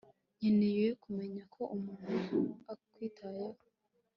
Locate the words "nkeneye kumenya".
0.37-1.43